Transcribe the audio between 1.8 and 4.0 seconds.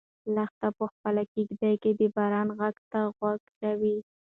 کې د باران غږ ته غوږ شو.